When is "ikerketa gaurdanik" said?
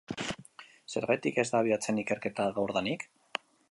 2.05-3.11